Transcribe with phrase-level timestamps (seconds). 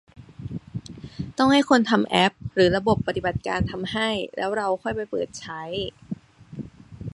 [1.37, 5.61] ต้องให้คนทำแอปหรือระบบปฏิบัติการทำให้ แล้วเราค่อยไปเปิดใช้